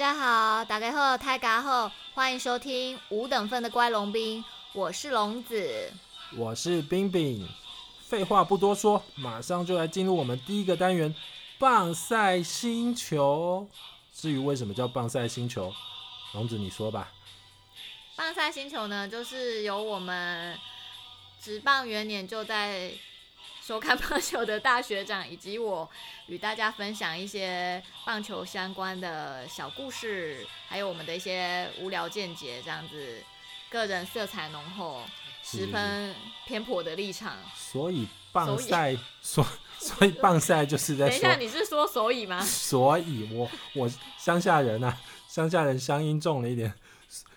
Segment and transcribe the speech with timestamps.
[0.00, 5.92] 家好，大家好，大家好，欢迎收听五等份的乖龙兵，我是龙子，
[6.38, 7.46] 我是冰冰。
[8.00, 11.14] 废话不多说，马上就来进入我们第一个单元——
[11.60, 13.68] 棒赛星球。
[14.10, 15.70] 至于为什么叫棒赛星球，
[16.32, 17.12] 龙子你说吧。
[18.16, 20.58] 棒赛星球呢，就是由我们
[21.38, 22.90] 职棒元年就在
[23.60, 25.88] 收看棒球的大学长以及我，
[26.26, 33.22] 与大家分享一些棒球相关的小故事，还有我们的一些无聊见解，这样子，
[33.70, 35.02] 个人色彩浓厚。
[35.42, 36.14] 十分
[36.46, 39.44] 偏颇的立场，所以棒赛，所
[39.80, 41.08] 所以棒赛就是在。
[41.08, 42.40] 等一下，你是说所以吗？
[42.44, 46.74] 所以我我乡下人啊，乡下人乡音重了一点，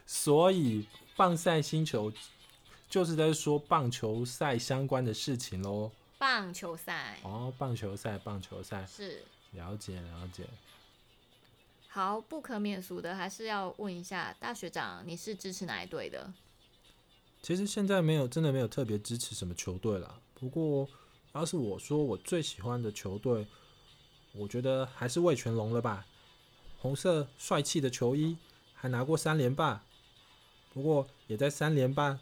[0.05, 0.85] 所以
[1.15, 2.11] 棒赛星球
[2.89, 5.89] 就是在说棒球赛相关的事情喽。
[6.23, 10.45] 棒球赛哦，棒球赛，棒球赛是了解了解。
[11.89, 16.31] 好，不可免俗的还是要问一下大学长，你是支持哪一队的？
[17.41, 20.17] 其实现在没有，真的没有特别支持什么球队啦。
[20.33, 20.87] 不过，
[21.33, 23.45] 要是我说我最喜欢的球队，
[24.31, 26.05] 我觉得还是魏全龙了吧。
[26.79, 28.37] 红色帅气的球衣，
[28.73, 29.83] 还拿过三连霸。
[30.73, 32.17] 不过，也在三连霸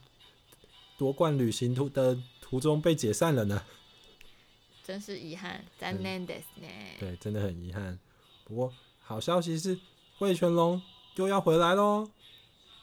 [0.97, 3.63] 夺冠旅行途的途中被解散了呢。
[4.82, 6.98] 真是遗憾，残念ですね。
[6.98, 7.98] 对，真的很遗憾。
[8.44, 9.78] 不过，好消息是，
[10.18, 10.80] 味全龙
[11.16, 12.08] 又要回来喽。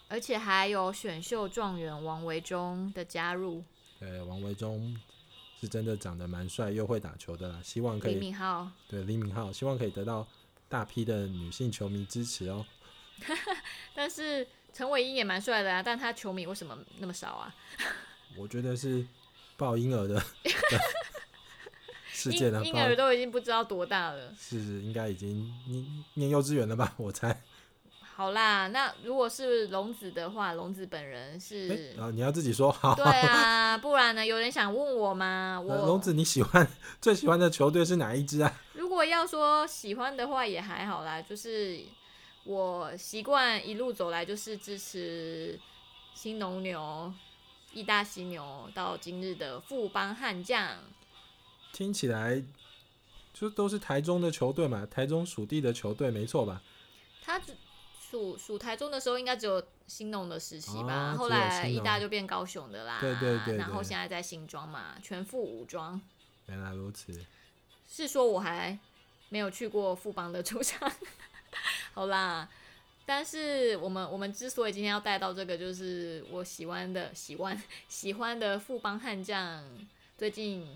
[0.09, 3.63] 而且还有选秀状元王维中的加入。
[3.99, 4.95] 对，王维中
[5.59, 8.15] 是真的长得蛮帅又会打球的啦，希望可以。
[8.15, 8.67] 李敏镐。
[8.89, 10.27] 对，李敏镐，希望可以得到
[10.67, 12.65] 大批的女性球迷支持哦。
[13.95, 17.55] 但是陈伟殷也蛮帅的啊，但他球迷为什么那么少啊？
[18.35, 19.07] 我觉得是
[19.55, 20.21] 抱婴儿的
[22.30, 24.32] 婴婴儿都已经不知道多大了。
[24.38, 26.94] 是是，应该已经念念幼稚园了吧？
[26.96, 27.40] 我猜。
[28.00, 32.92] 好啦，那如果是龙子的话，龙子本人是，然后、欸、你要自己说好。
[32.96, 34.26] 对啊，不然呢？
[34.26, 35.62] 有人想问我吗？
[35.64, 36.68] 我龙子你喜欢
[37.00, 38.52] 最喜欢的球队是哪一支啊？
[38.72, 41.80] 如果要说喜欢的话，也还好啦，就是
[42.42, 45.56] 我习惯一路走来就是支持
[46.12, 47.12] 新农牛、
[47.72, 50.70] 意大犀牛到今日的富邦悍将。
[51.78, 52.42] 听起来
[53.32, 56.60] 就都是台中的球队嘛，台中属地的球队没错吧？
[57.22, 57.54] 他只。
[58.10, 62.98] 属属台中的时候，应该只有兴农的时期吧，哦、后来一大就变高雄的啦。
[63.02, 63.56] 对对对，对。
[63.58, 66.00] 然后现在在新庄嘛，全副武装。
[66.46, 67.22] 原来如此。
[67.86, 68.76] 是说我还
[69.28, 70.90] 没有去过富邦的主场。
[71.92, 72.48] 好啦，
[73.04, 79.62] 但是我们我们之所以今天要带到这个，就是我喜欢的喜欢喜欢的富邦悍将，
[80.16, 80.66] 最近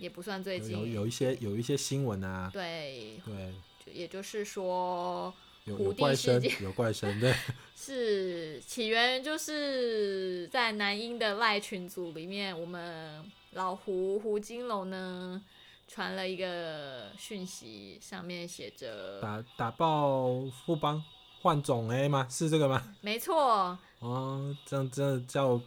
[0.00, 2.50] 也不算最近，有有一些有一些新闻啊。
[2.52, 5.32] 对对，就也就是说。
[5.64, 7.34] 有，有怪声，有怪声，对，
[7.76, 13.22] 是起源就是在南英的赖群组里面，我们
[13.52, 15.40] 老胡胡金龙呢
[15.86, 21.04] 传了一个讯息，上面写着打打爆富邦
[21.42, 22.26] 换总 A 吗？
[22.30, 22.82] 是这个吗？
[23.02, 23.78] 没错。
[23.98, 25.60] 哦，这样真的叫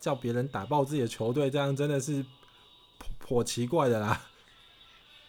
[0.00, 2.24] 叫别人打爆自己的球队，这样真的是
[3.18, 4.28] 颇奇怪的啦。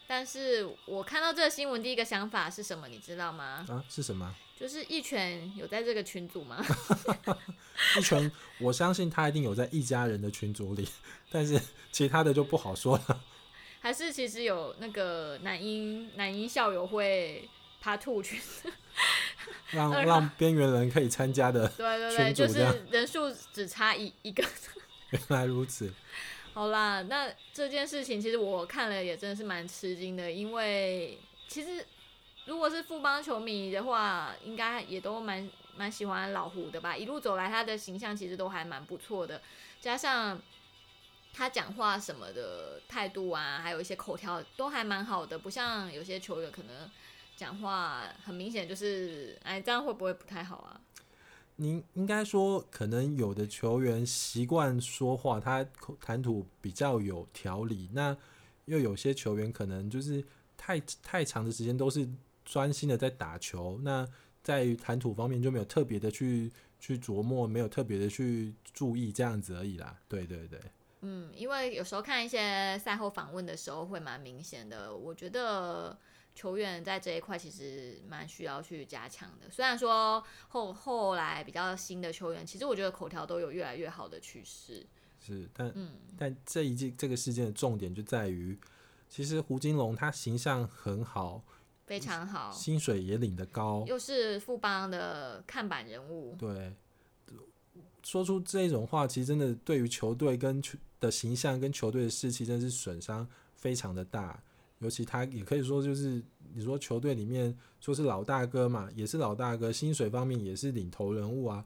[0.06, 2.86] 但是我看到这个新闻，第一个想法是什么？
[2.88, 3.64] 你知道吗？
[3.68, 4.34] 啊，是什么？
[4.60, 6.64] 就是一拳有在这个群组吗？
[7.98, 8.30] 一拳，
[8.60, 10.88] 我相信他一定有在一家人的群组里，
[11.32, 13.20] 但是其他的就不好说了。
[13.80, 17.48] 还是其实有那个男英男英校友会
[17.82, 18.38] Part Two 群，
[19.70, 21.66] 让 让边缘人可以参加的。
[21.70, 24.44] 对对对，就是人数只差一一个。
[25.10, 25.92] 原来如此。
[26.54, 31.18] 好啦，那这件事情其实我看了也真的是蛮吃惊的，因为
[31.48, 31.84] 其实
[32.44, 36.96] 如果是富邦球迷的话，应该也都蛮蛮喜欢老胡的吧。
[36.96, 39.42] 一路走来，他的形象其实都还蛮不错的，
[39.80, 40.40] 加上
[41.32, 46.88] 他讲话什么的态度啊，还有一些口条都还蛮好的，不像有些球员可能
[47.34, 50.80] 讲话很明显就是，哎，这样会不会不太好啊？
[51.56, 55.64] 您应该说，可能有的球员习惯说话，他
[56.00, 57.88] 谈吐比较有条理。
[57.92, 58.16] 那
[58.64, 60.24] 又有些球员可能就是
[60.56, 62.08] 太太长的时间都是
[62.44, 64.08] 专心的在打球，那
[64.42, 69.96] 在于谈吐方面就没有特别的去去琢磨，没有特别的去注意这样子而已啦。
[70.08, 70.60] 对对对，
[71.02, 75.96] 嗯，因为有时候看一些赛后访问的时候会蛮明显的，我觉得
[76.34, 79.48] 球员在这一块其实蛮需要去加强的。
[79.50, 84.84] 虽然说后后来比较新的球员，其实我觉得口条都有越来越好的趋势。
[85.20, 88.58] 是，但嗯，但这一季这个事件的重点就在于，
[89.08, 91.42] 其实胡金龙他形象很好，
[91.86, 96.36] 非常好，薪水也领得高，又是富邦的看板人物。
[96.36, 96.74] 对，
[98.02, 104.42] 说出这种话，其实真的对于球队跟球的形象跟球队的士气，真的是损伤非常的大。
[104.84, 106.22] 尤其他也可以说，就是
[106.52, 111.64] 你说球队里面说是老大哥嘛，也是老大哥，薪水方面也是领头人物啊。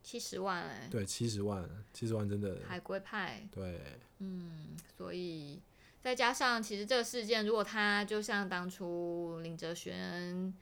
[0.00, 3.44] 七十万哎、欸，对，七十万，七十万真的海归派。
[3.50, 3.80] 对，
[4.20, 5.60] 嗯，所以
[6.00, 10.54] 再加上其实这个事件，如果他就像当初林哲轩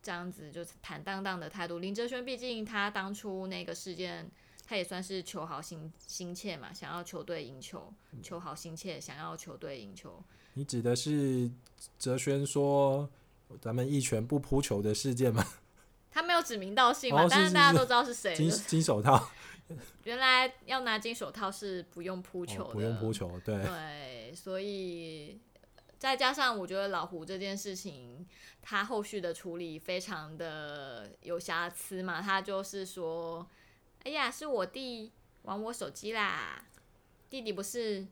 [0.00, 4.30] 这样子，就坦荡荡的态度，林哲轩毕竟他当初那个事件，
[4.66, 7.92] 他也算是求好心心切嘛，想要球队赢球，
[8.22, 10.20] 求好心切，想要球队赢球。
[10.54, 11.50] 你指的是
[11.98, 13.08] 哲轩说
[13.60, 15.46] 咱们一拳不扑球的事件吗？
[16.10, 18.34] 他没有指名道姓嘛，哦、但是大家都知道是谁。
[18.34, 19.30] 金金手套，
[20.04, 25.38] 原来要拿金手套是不用扑球的，哦，不用扑球，对对， 所以
[25.98, 28.26] 再加上我觉得老胡这件事情，
[28.62, 33.46] 他后续的处理非常的有瑕疵嘛，他就是说，
[34.06, 35.10] 哎呀，是我弟
[35.42, 36.64] 玩我手机啦，
[37.28, 38.06] 弟弟不是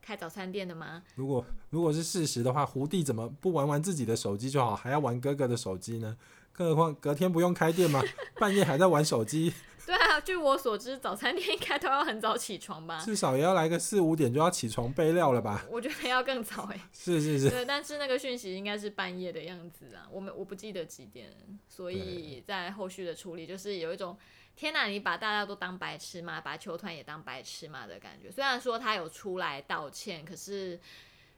[0.00, 1.02] 开早餐店的吗？
[1.16, 6.16] 如果如果是事实的话，胡弟怎么不玩玩自己的手机就好，还要玩哥哥的手机呢？
[6.52, 8.00] 更何况隔天不用开店吗？
[8.38, 9.52] 半夜还在玩手机？
[9.84, 13.02] 对啊，据我所知，早餐店应该都要很早起床吧？
[13.04, 15.66] 至少也要来个四五点就要起床备料了吧？
[15.68, 16.82] 我觉得要更早哎、欸。
[16.94, 17.50] 是是是。
[17.50, 21.32] 对，但是那个讯息应该是半夜的样子啊，我们我不记得几点，
[21.68, 24.16] 所以在后续的处理就是有一种
[24.60, 28.30] 天哪，你把大家都当白痴吗，把球团也当白痴吗的感觉。
[28.30, 30.78] 虽然说他有出来道歉，可是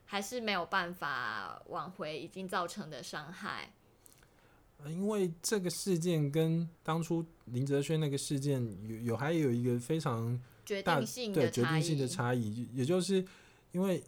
[0.03, 3.71] 还是没有办法挽回已经造成的伤害。
[4.87, 13.25] 因为这个事件跟当初林哲轩那个事件有有还有一个非常决定性的对决定性的差异，也就是
[13.71, 14.03] 因为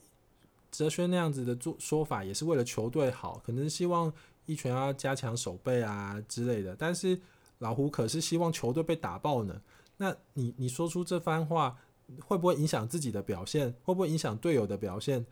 [0.70, 4.12] 哲轩那样子的做说法也是为了球队好，可能希望
[4.46, 7.18] 一拳要加强守备啊之类的，但是
[7.60, 9.62] 老胡可是希望球队被打爆呢。
[9.98, 11.78] 那你你说出这番话，
[12.22, 13.72] 会不会影响自己的表现？
[13.84, 15.26] 会不会影响队友的表现？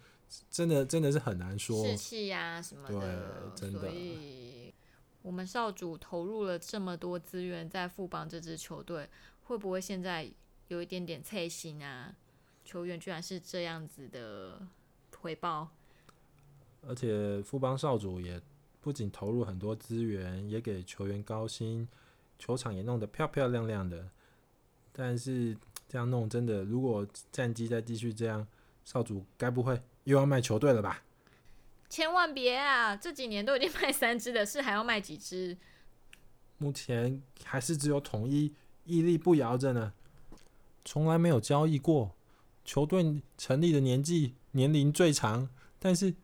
[0.49, 1.85] 真的真的是很难说。
[1.85, 3.79] 士气呀什么的，对，真的。
[3.79, 4.73] 所以
[5.21, 9.07] 我们少主投入了这么多资源在富邦这支球队，
[9.43, 10.31] 会不会现在
[10.69, 12.15] 有一点点脆心啊？
[12.65, 14.65] 球员居然是这样子的
[15.19, 15.69] 回报，
[16.87, 18.41] 而且富邦少主也
[18.79, 21.87] 不仅投入很多资源，也给球员高薪，
[22.37, 24.09] 球场也弄得漂漂亮亮的。
[24.91, 25.57] 但是
[25.87, 28.47] 这样弄真的，如果战绩再继续这样，
[28.83, 31.03] 少主该不会又要卖球队了吧？
[31.89, 32.95] 千万别啊！
[32.95, 35.57] 这几年都已经卖三支了，是还要卖几支？
[36.57, 39.93] 目前还是只有统一屹立不摇着呢，
[40.83, 42.15] 从来没有交易过。
[42.65, 45.49] 球队成立的年纪年龄最长，
[45.79, 46.15] 但是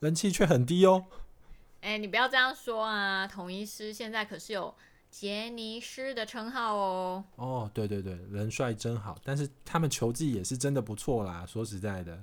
[0.00, 1.06] 人气却很低哦。
[1.80, 3.26] 哎、欸，你不要这样说啊！
[3.26, 4.74] 统一师现在可是有
[5.10, 7.24] 杰尼斯的称号哦。
[7.36, 11.44] 哦，对对对，人帅真好，但是他们球技也是真的不错啦。
[11.44, 12.22] 说实在的，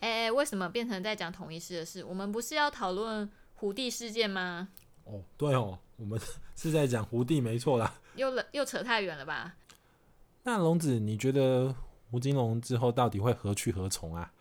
[0.00, 2.02] 哎、欸，为什么变成在讲同一事的事？
[2.04, 4.68] 我们不是要讨论胡弟事件吗？
[5.04, 6.20] 哦，对哦，我们
[6.56, 8.00] 是在讲胡弟，没错啦。
[8.16, 9.54] 又了，又扯太远了吧？
[10.42, 11.74] 那龙子，你觉得
[12.10, 14.32] 胡金龙之后到底会何去何从啊？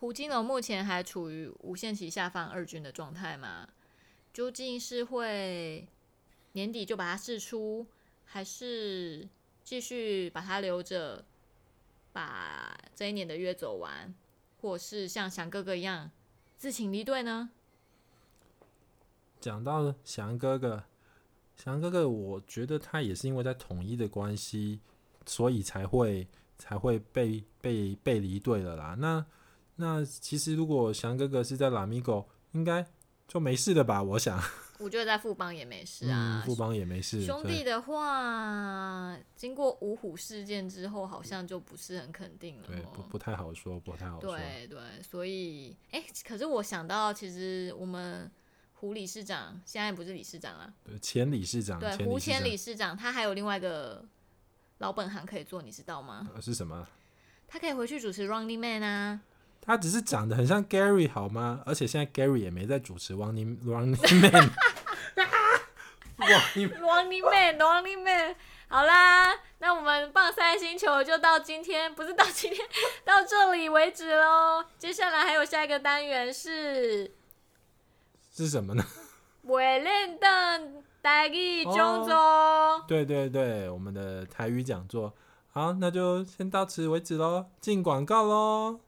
[0.00, 3.68] 胡金龙目前还处于无限期下放二军的状态吗？
[4.32, 5.86] 究竟是会
[6.52, 7.86] 年底就把它释出，
[8.24, 9.28] 还是
[9.64, 11.24] 继续把它留着，
[12.12, 14.14] 把这一年的约走完，
[14.60, 16.10] 或是像翔哥哥一样
[16.56, 17.50] 自请离队呢？
[19.40, 20.84] 讲到翔哥哥，
[21.56, 24.80] 翔哥哥，我觉得他也是因为在统一的关系，
[25.24, 28.94] 所以才会才会被被被离队了啦。
[28.98, 29.24] 那
[29.76, 32.86] 那其实，如果翔哥哥是在拉米狗，应该
[33.30, 34.02] 就没事的吧？
[34.02, 34.42] 我想，
[34.80, 37.24] 我觉得在富邦也没事啊，嗯、富邦也没事。
[37.24, 42.66] 兄弟的话，经过五虎事件之后，好像就不是很肯定了。
[42.66, 44.36] 对，不不太好说，不太好说。
[44.36, 48.28] 对对，所以，哎、欸，可是我想到，其实我们
[48.74, 54.04] 胡理事长现在不是理事长了，对，前理事长，对，前胡前理事长，他还有另外一个
[54.78, 56.28] 老本行可以做，你知道吗？
[56.34, 56.84] 呃、是什么？
[57.46, 59.20] 他可以回去主持 Running Man 啊。
[59.70, 61.62] 他只是长得很像 Gary 好吗？
[61.64, 64.50] 而且现在 Gary 也没在主持 Running Running Man。
[66.18, 68.34] Running Man。
[68.66, 72.66] 好啦，那我们棒三星球就到今天，不是到今天，
[73.04, 74.64] 到这里为止喽。
[74.76, 77.14] 接下来还有下一个单元是
[78.32, 78.84] 是什么呢？
[79.46, 82.12] 袂练的台语讲座。
[82.12, 85.14] 哦，对对对，我们的台语讲座。
[85.52, 88.80] 好，那就先到此为止喽，进广告喽。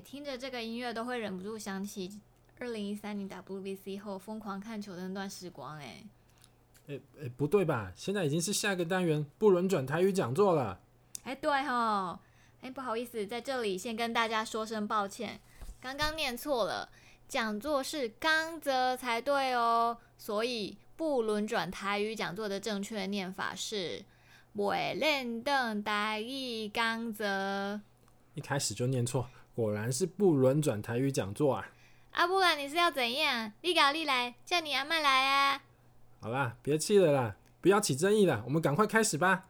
[0.00, 2.18] 哎，听着这个音乐都会忍不住想起
[2.58, 5.76] 二零一三年 WBC 后疯狂看球的那段时光。
[5.76, 6.02] 哎，
[6.88, 7.92] 哎哎，不对吧？
[7.94, 10.80] 现在已经是下个单元不轮转台语讲座了。
[11.24, 12.18] 哎，对哈。
[12.62, 15.38] 哎，不好意思，在这里先跟大家说声抱歉，
[15.82, 16.88] 刚刚念错了，
[17.28, 19.98] 讲座是刚则才对哦。
[20.16, 24.02] 所以不轮转台语讲座的正确念法是
[24.56, 27.82] 袂练登台语讲则。
[28.32, 29.28] 一开始就念错。
[29.60, 31.68] 果然是不轮转台语讲座啊！
[32.12, 33.52] 啊，不然你是要怎样？
[33.60, 35.60] 你搞你来，叫你阿妈来啊！
[36.22, 39.44] 好啦，别气了啦，不要起争议了，我们赶快开始吧。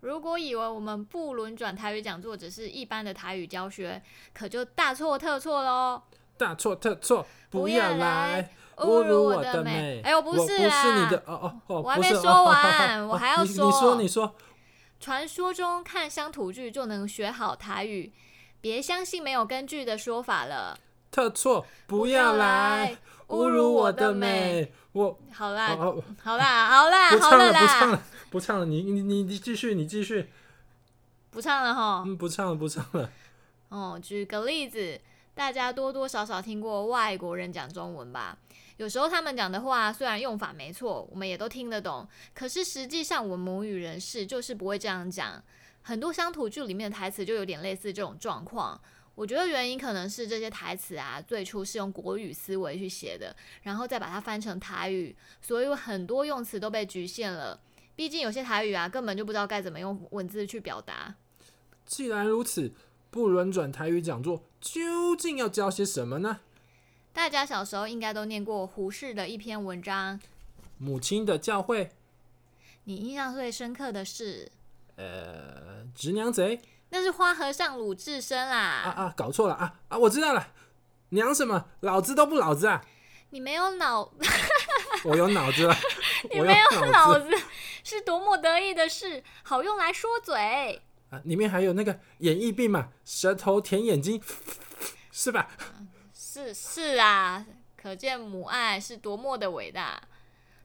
[0.00, 6.00] 如果以为我们不轮转台语讲座只是一般的台语教学，可就大错特错喽！
[6.38, 7.26] 大错特错！
[7.50, 10.00] 不要来侮辱我的美！
[10.02, 14.34] 哎我，不是啊，不是你的哦哦哦，我还没说完，哦、我还要说，你说你说，
[14.98, 18.10] 传说中看乡土剧就能学好台语。
[18.64, 20.78] 别相信没有根据的说法了，
[21.10, 21.66] 特错！
[21.86, 22.96] 不要来
[23.28, 24.72] 侮辱我的美！
[24.92, 25.76] 我好啦，
[26.22, 28.64] 好啦， 好啦，不唱了，好了啦，不唱了，不唱了！
[28.64, 30.30] 你你你你继续，你继续，
[31.30, 32.04] 不唱了哈？
[32.06, 33.10] 嗯，不唱了，不唱了。
[33.68, 34.98] 哦，举个例子，
[35.34, 38.38] 大家多多少少听过外国人讲中文吧？
[38.78, 45.42] 有时候他们讲的话虽然用法没错，我们也都听得懂，可是实际上我们母语人士就是不会这样讲。
[45.86, 48.80] 很多乡土剧里面的台词就有点类似这种状况，
[49.14, 57.60] 我觉得原因可能是这些台词啊，最初是用国语思维去写的，然后再把它翻成台语，所以有很多用词都被局限了。
[57.94, 61.14] 毕竟有些台语啊，根本就不知道该怎么用文字去表达。
[61.84, 62.72] 既然如此，
[63.10, 66.40] 不轮转台语讲座究竟要教些什么呢？
[67.12, 70.18] 大家小时候应该都念过胡适的一篇文章
[70.78, 71.84] 《母亲的教诲》，
[72.84, 74.50] 你印象最深刻的是？
[74.96, 76.60] 呃，直娘贼，
[76.90, 78.56] 那是花和尚鲁智深啦！
[78.56, 79.98] 啊啊，搞错了啊啊！
[79.98, 80.48] 我知道了，
[81.10, 81.66] 娘什么？
[81.80, 82.84] 老子都不老子啊！
[83.30, 84.12] 你没有脑，
[85.04, 85.76] 我有脑子 了。
[86.30, 87.28] 你没有脑子，
[87.82, 91.20] 是多么得意的事，好用来说嘴啊！
[91.24, 94.22] 里面还有那个演绎病嘛，舌头舔眼睛，
[95.10, 95.50] 是吧？
[96.14, 97.44] 是是啊，
[97.76, 100.00] 可见母爱是多么的伟大。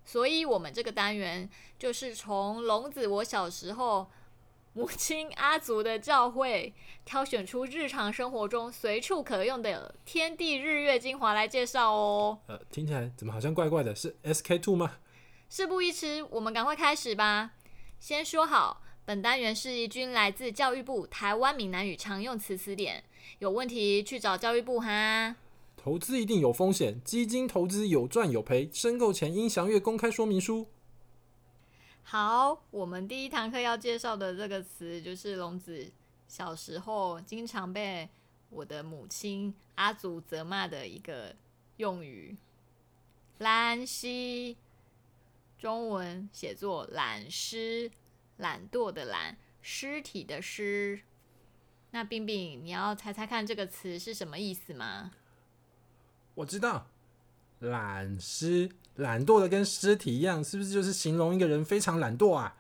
[0.05, 4.11] 所以，我们这个单元就是从龙子我小时候。
[4.73, 6.71] 母亲阿祖的教诲，
[7.03, 12.39] 挑选出日常生活中随处可用的天地日月精华来介绍哦。
[12.47, 13.95] 呃，听起来怎么好像怪怪的？
[13.95, 14.97] 是 SK Two 吗？
[15.49, 17.51] 事不宜迟，我们赶快开始吧。
[17.99, 23.03] 先说好，本单元是一均来自教育部台湾闽南语常用词词典，
[23.39, 25.35] 有问题去找教育部哈。
[25.75, 30.67] 投资一定有风险，基金投资有赚有赔，申购前应详阅公开说明书。
[32.11, 35.91] 好，我们第一堂课要介绍的这个词，就是龙子
[36.27, 38.09] 小时候经常被
[38.49, 41.35] 我的母亲阿祖责骂的一个
[41.77, 42.35] 用语——
[43.37, 44.55] 懒尸，
[45.59, 47.91] 中文写作懒尸，
[48.37, 51.01] 懒惰的懒，尸体的尸。
[51.91, 55.11] 那冰冰，你要猜猜看这个词是什么意思吗？
[56.33, 56.87] 我知道，
[57.59, 58.71] 懒尸。
[58.99, 62.55] 懒惰的跟尸体一样，是不是就是形容一个人非常懒惰啊？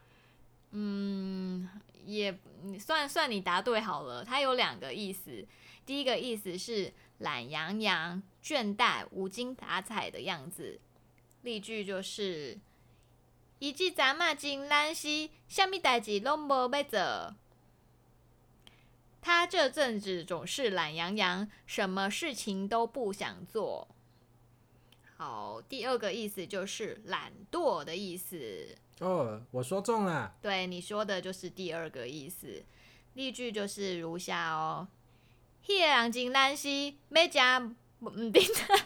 [0.71, 1.69] 嗯，
[2.05, 2.37] 也
[2.79, 4.23] 算算你答对好了。
[4.23, 5.45] 它有两个意思，
[5.85, 10.79] 第一个意思是懒洋洋、倦怠、无精打采的样子。
[11.41, 12.57] 例句就是：
[13.59, 17.35] 一记咱嘛真懒死，什么代志拢无要做。
[19.21, 23.87] 他这阵子总是懒洋洋，什么事情都不想做。
[25.19, 28.73] 好，第二个意思就是懒惰的意思。
[29.01, 30.33] 哦，我说中了。
[30.41, 32.63] 对，你说的就是第二个意思。
[33.15, 34.87] 例句就是如下哦：
[35.65, 37.65] 迄个人真懒死，要食
[37.99, 38.79] 唔叮当，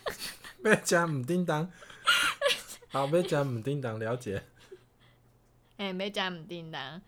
[0.74, 1.72] 要食唔叮当。
[2.90, 4.44] 好，要食唔叮当，了解。
[5.78, 7.00] 哎、欸，要食唔叮当，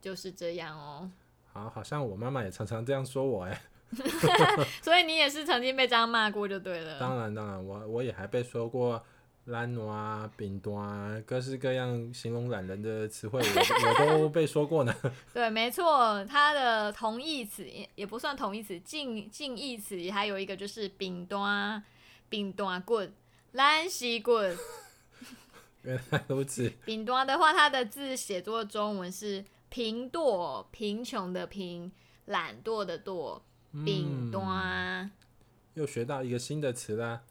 [0.00, 1.08] 就是这样哦。
[1.52, 3.62] 好，好像我妈妈也常常这样说我哎。
[4.82, 6.98] 所以你也是曾经被这样骂过就对了。
[6.98, 9.02] 当然当然，我我也还被说过，
[9.46, 14.94] 懒惰、扁惰，各式各样形容懒人的词汇，我我都被说过呢。
[15.32, 17.64] 对，没错，它的同义词
[17.94, 21.80] 也不算同义词，近近义词还有一个就是扁惰、
[22.28, 23.12] 扁惰棍、
[23.52, 24.56] 懒西棍。
[25.82, 26.68] 原来如此。
[26.84, 31.92] 扁惰的话，它的字写作中文是贫惰，贫穷的贫，
[32.24, 33.40] 懒惰的惰，
[33.84, 35.10] 扁惰、嗯。
[35.74, 37.22] 又学到一个新的词啦。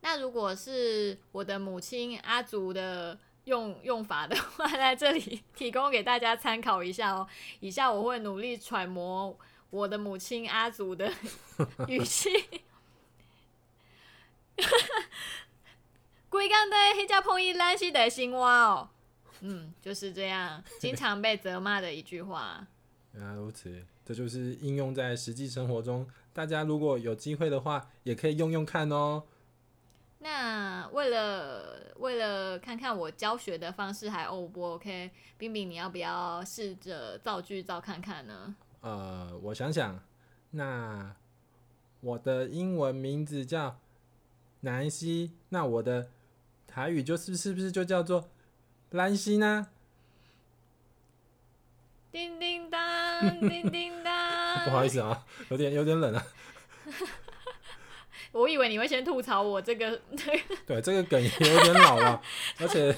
[0.00, 7.26] 那如果是我的母亲阿祖的用用法的话， 在这里提供给大家参考一下哦。
[7.60, 9.36] 以下我会努力揣摩
[9.70, 11.12] 我的母亲阿祖的
[11.88, 12.30] 语气。
[16.28, 18.88] 规工在迄只碰伊烂死的青蛙哦。
[19.40, 22.66] 嗯，就是这样，经常被责骂的一句话。
[23.14, 26.08] 原 来如此，这就是应用在实际生活中。
[26.32, 29.22] 大家如果有机会的话，也可以用用看哦。
[30.20, 38.54] 那为了为了看看我教学的方式还 O 不 OK，冰冰你要不要试着造句造看看呢？
[38.80, 40.02] 呃，我想想，
[40.52, 41.14] 那
[42.00, 43.78] 我的英文名字叫
[44.60, 46.08] 南希，那我的
[46.66, 48.30] 台语就是是不是就叫做
[48.92, 49.68] 兰希呢？
[52.10, 52.67] 叮叮当，
[53.40, 56.26] 叮叮当，不好意思啊，有点有点冷啊。
[58.32, 60.00] 我以为你会先吐槽我这个，
[60.66, 62.20] 对，这个梗也有点老了，
[62.60, 62.94] 而且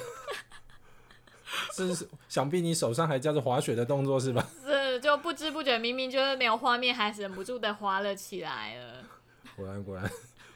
[1.72, 4.46] 是想必你手上还夹着滑雪的动作是吧？
[4.64, 9.04] 是，就不知不觉明明就是没有画面，还是忍不住的滑了起来了。
[9.56, 10.10] 果然果然，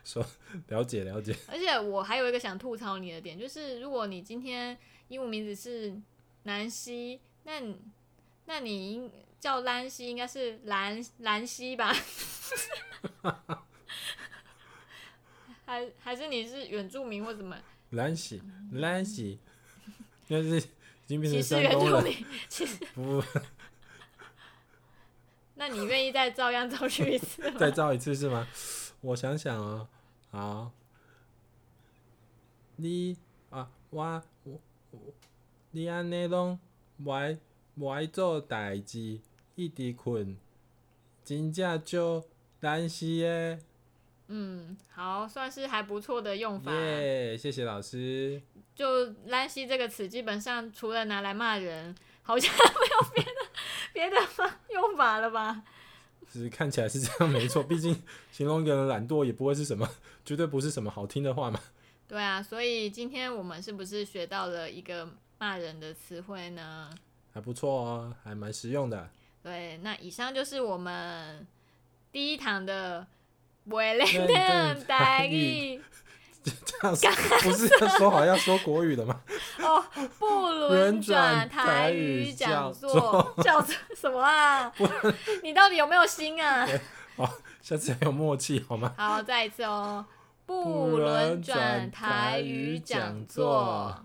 [0.04, 0.24] 说
[0.68, 1.34] 了解了解。
[1.46, 4.76] 而且我还有一个想吐槽你的点，就是如果你今天
[5.08, 5.94] 英文名字是
[6.42, 7.60] 南希，那
[8.46, 9.10] 那你
[9.40, 11.92] 叫兰西应该是兰兰西吧？
[15.66, 17.56] 还还是你是原住民或什么？
[17.90, 19.38] 兰西，兰西，
[20.28, 20.66] 那是已
[21.06, 22.02] 经变成山东了。
[22.48, 23.22] 其实 不，
[25.54, 27.56] 那你愿意再照样造去一次吗？
[27.58, 28.46] 再造一次是吗？
[29.00, 29.88] 我想想哦，
[30.30, 30.70] 好，
[32.76, 33.16] 你
[33.50, 34.60] 啊，我我
[35.70, 36.58] 你安内拢
[36.98, 37.38] 无爱
[37.76, 39.18] 无爱做代志，
[39.56, 40.36] 一直困，
[41.24, 42.24] 真正就
[42.60, 43.58] 兰西耶。
[44.28, 46.72] 嗯，好，算是还不错的用法。
[46.72, 48.40] 耶，谢谢老师。
[48.74, 53.30] 就“兰溪”这个词，基本上除了拿来骂人，好像没有别的
[53.92, 54.16] 别的
[54.70, 55.62] 用法了吧？
[56.30, 57.62] 只是看起来是这样，没错。
[57.62, 59.88] 毕竟形容一个人懒惰，也不会是什么，
[60.24, 61.60] 绝对不是什么好听的话嘛。
[62.08, 65.08] 对啊，所以今天我们是不是学到了一个
[65.38, 66.90] 骂人的词汇呢？
[67.34, 69.10] 还不错哦，还蛮实用的。
[69.42, 71.46] 对，那以上就是我们
[72.10, 73.06] 第一堂的。
[73.66, 75.80] 不会认真台语，
[76.44, 79.18] 这样说不是要说好要说国语的吗？
[79.58, 79.82] 哦，
[80.18, 84.70] 不轮转台语讲座叫做什么啊？
[85.42, 86.68] 你到底有没有心啊？
[87.16, 88.92] 好，下次要有默契好吗？
[88.98, 90.04] 好，再一次哦，
[90.44, 94.04] 不轮转台语讲座。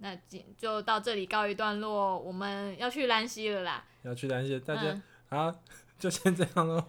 [0.00, 3.84] 那就就到这里告一段落，我们要去兰溪了啦。
[4.02, 5.02] 要去兰溪，大家、嗯、
[5.52, 5.60] 好，
[5.98, 6.84] 就先这样喽。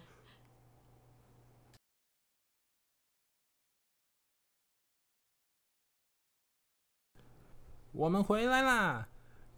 [7.93, 9.07] 我们回来啦！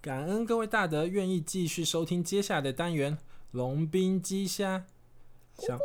[0.01, 3.17] 感恩各位大德愿意继续收听接下来的单元
[3.51, 4.85] 《龙兵鸡虾》。
[5.61, 5.77] 想，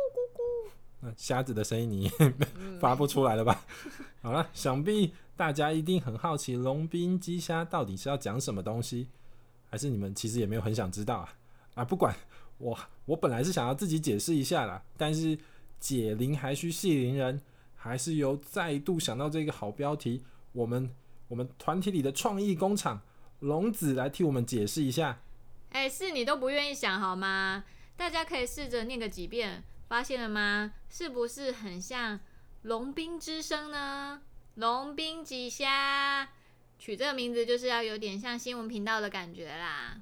[1.01, 2.09] 那虾子的声音你
[2.79, 3.65] 发不出来了吧？
[4.23, 9.07] 好了，想必大家一定很好奇《龙兵鸡虾》到底是要讲什么东西，
[9.69, 11.33] 还是你们其实也没有很想知道啊？
[11.75, 12.15] 啊，不管
[12.57, 15.37] 我，我本来是想要自己解释一下啦，但是
[15.79, 17.41] 解铃还须系铃人，
[17.75, 20.89] 还是由再度想到这个好标题，我们。
[21.27, 23.01] 我们团体里的创意工厂
[23.39, 25.23] 龙子来替我们解释一下。
[25.71, 27.63] 哎，是你都不愿意想好吗？
[27.97, 30.73] 大家可以试着念个几遍，发现了吗？
[30.87, 32.19] 是不是很像
[32.61, 34.21] 龙兵之声呢？
[34.55, 36.29] 龙兵鸡虾，
[36.79, 40.01] 取这个名字就是要有点像新闻频道的感觉啦。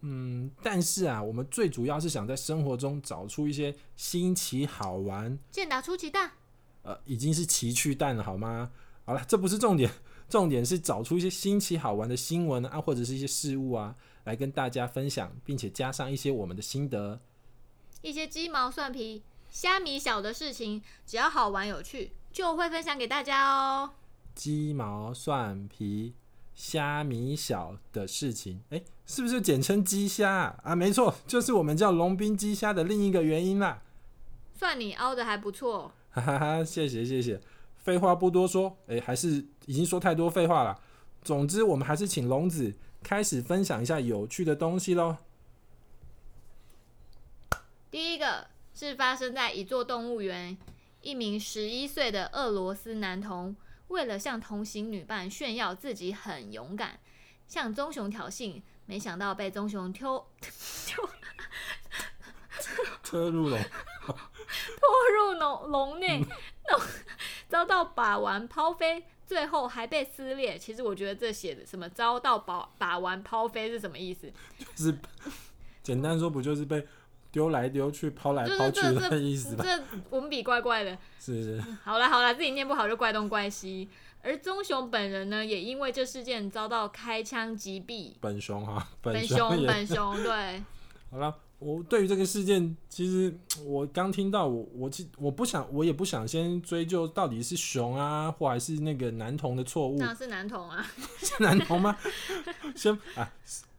[0.00, 5.38] 嗯，但是啊，我们最主要是想在生活中找出一些新奇好玩。
[5.50, 6.32] 健达出奇蛋。
[6.82, 8.70] 呃，已经是奇趣蛋了，好吗？
[9.04, 9.90] 好了，这不是重点。
[10.28, 17.20] 重点是找出一些新奇好玩的新闻啊，或者是一些事物啊，来跟大家分享，并且加上一些我们的心得。
[18.02, 23.92] 一些鸡毛蒜皮、虾米小的事情，只要好玩有趣，就会分享给大家哦。
[24.34, 26.14] 鸡毛蒜皮、
[26.52, 30.60] 虾米小的事情，哎，是不是简称鸡虾啊？
[30.64, 33.80] 啊，没错，就是我们叫龙兵鸡虾的另一个原因啦。
[34.52, 37.40] 算你凹的还不错，哈哈哈，谢谢谢谢。
[37.76, 40.76] 废话不多说，哎、欸，还是已经说太多废话了。
[41.22, 45.18] 总之，我们还是请龙子开始分享一下有趣的东西喽。
[47.92, 50.56] 第一个是发生在一座动物园，
[51.04, 53.54] 一名十一岁的俄罗斯男童，
[53.88, 56.98] 为了向同行女伴炫耀自己很勇敢，
[57.46, 60.26] 向棕熊挑衅，没想到被棕熊丢
[60.86, 61.08] 丢
[63.04, 63.60] 拖入笼，
[64.06, 64.16] 拖
[65.14, 66.24] 入笼笼内，
[67.48, 70.56] 遭到把玩抛飞，最后还被撕裂。
[70.58, 74.32] 其实我觉得这写的什么遭到把把玩抛飞是什么意思？
[74.74, 74.98] 就是
[75.82, 76.86] 简单说，不就是被。
[77.34, 79.64] 丢来丢去，抛来抛去的意思吧？
[79.64, 80.96] 这文笔怪怪的。
[81.18, 81.64] 是是。
[81.82, 83.88] 好了好了，自己念不好就怪东怪西。
[84.22, 88.12] 而棕熊本人呢，也因为这事件遭到开枪击毙。
[88.20, 90.62] 本熊哈，本熊本熊对。
[91.10, 99.98] 好了，我对于这个事件，其实我刚听到，我我我不想，我也不想先追究到底是熊啊，或还是那个男童的错误。
[99.98, 100.86] 那是男童啊？
[101.18, 101.96] 是男童吗？
[102.76, 103.28] 先啊。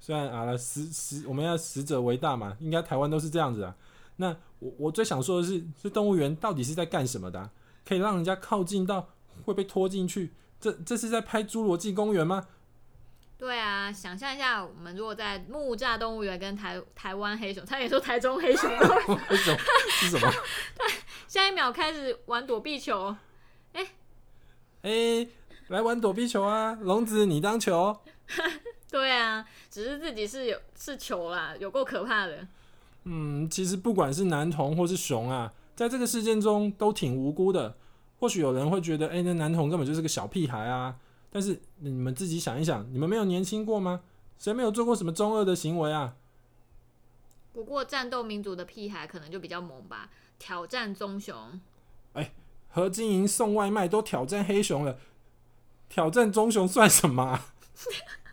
[0.05, 3.75] 虽然啊，死死我们要死者为大嘛，应该台湾都是这样子啊。
[4.17, 7.49] 那我我最想说的是，这动物园到底是在干什么的啊？
[7.83, 9.09] 可以让人家靠近到
[9.45, 10.31] 会被拖进去？
[10.59, 12.45] 这这是在拍《侏罗纪公园》吗？
[13.35, 18.69] 对啊，想象一下，我们如果在木栅动物园跟台台湾黑熊，差点说台中黑熊，
[19.27, 19.57] 黑熊
[19.89, 20.31] 是什么？
[21.27, 23.15] 下一秒开始玩躲避球，
[23.73, 23.87] 哎、欸、
[24.83, 25.29] 哎、欸，
[25.69, 26.77] 来玩躲避球啊！
[26.79, 27.97] 龙子，你当球。
[28.95, 32.47] 对啊，只是自己是有是球啦，有够可怕的。
[33.03, 37.75] 嗯，其实不管是男童或是熊啊，在这个事件中都挺无辜的。
[38.19, 40.95] 或许有人会觉得，哎、欸，那男童根本就是个小屁孩啊。
[41.29, 43.99] 但是你们自己想一想，你们没有年轻过吗？
[44.39, 46.15] 谁没有做过什么中二的行为啊？
[47.51, 51.59] 不过战斗民族的屁孩可能就比较猛吧，挑战棕熊。
[52.13, 52.31] 哎、欸，
[52.69, 54.97] 何金银送外卖都挑战黑熊了，
[55.89, 57.45] 挑战棕熊算什么啊？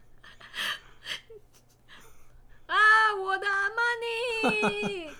[3.14, 5.10] 我的阿玛尼。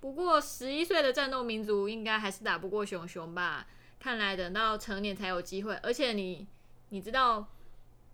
[0.00, 3.66] 不过十一岁的战斗民族应该还是打不过熊熊吧？
[3.98, 5.74] 看来等到成年才有机会。
[5.82, 6.46] 而且你
[6.90, 7.46] 你知道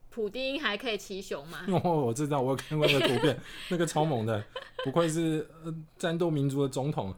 [0.09, 1.67] 普丁还可以骑熊吗？
[1.83, 3.41] 哦，我知道，我有看过那个图片，
[3.71, 4.45] 那个超猛的，
[4.85, 5.49] 不愧是
[5.99, 7.13] 战斗民族的总统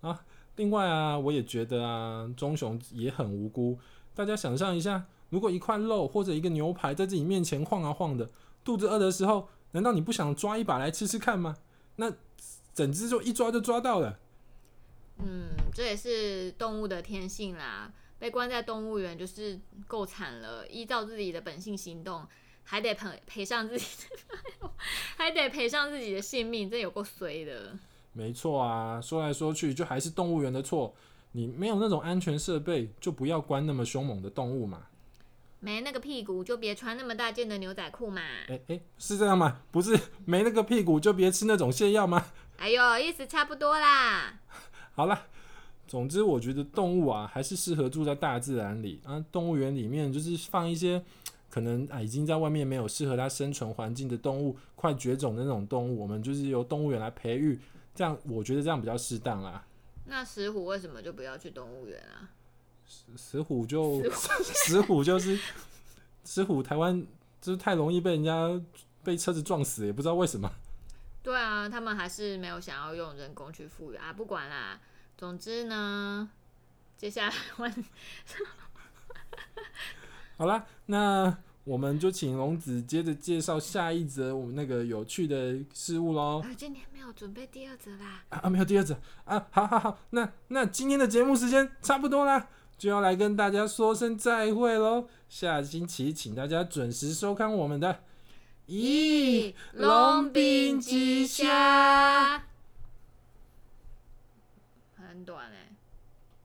[0.00, 0.24] 啊！
[0.56, 3.78] 另外啊，我也觉得啊，棕熊也很无辜。
[4.14, 8.30] 大家想象一下，如果一块肉或者一个牛排在自己面前晃啊晃的，
[8.64, 9.48] 肚子饿的时候。
[9.72, 11.56] 难道你不想抓一把来吃吃看吗？
[11.96, 12.10] 那
[12.72, 14.18] 整只就一抓就抓到了。
[15.18, 17.92] 嗯，这也是动物的天性啦。
[18.18, 22.26] 被关在动物园就是够惨了，依照自己的本性行动，
[22.62, 23.84] 还得赔赔上自己
[24.60, 24.70] 的，
[25.16, 27.76] 还得赔上自己的性命，这有够衰的。
[28.12, 30.94] 没错啊，说来说去就还是动物园的错。
[31.32, 34.86] 你没有那种安全设备，就不要关那么凶猛的动物嘛。
[35.64, 38.20] 没那个屁股就别穿那么大件的牛仔裤嘛。
[38.48, 39.60] 哎哎，是这样吗？
[39.70, 42.26] 不是，没那个屁股就别吃那种泻药吗？
[42.56, 44.40] 哎呦，意思差不多啦。
[44.94, 45.26] 好了，
[45.86, 49.24] 总之我觉得动物啊，还是适合住在大自然里啊。
[49.30, 51.00] 动物园里面就是放一些
[51.48, 57.56] 可能啊已经在外面没有适合它生存环境的动物，快绝种的那种动物，我们就是由动物园来培育，
[57.94, 59.64] 这样我觉得这样比较适当啦。
[60.06, 62.28] 那石虎为什么就不要去动物园啊？
[63.16, 65.38] 石虎就石 虎就是
[66.24, 67.04] 石虎，台湾
[67.40, 68.60] 就是太容易被人家
[69.02, 70.50] 被车子撞死，也不知道为什么。
[71.22, 74.12] 对啊，他们还是没有想要用人工去复原啊。
[74.12, 74.80] 不管啦，
[75.16, 76.28] 总之呢，
[76.96, 77.72] 接下来问
[80.36, 86.44] 好啦，那我们就请龙子接着介绍下一则我们那个有趣的事物喽。
[86.56, 88.24] 今天没有准备第二则啦。
[88.30, 92.48] 啊，没有第二则啊，好好好，那那今天的节目时间差不多啦。
[92.82, 98.00] 就要来跟大家说声再会喽，下星期请大家准时收看我们的
[98.68, 102.38] 《咦龙兵之下》，
[104.96, 105.71] 很短哎。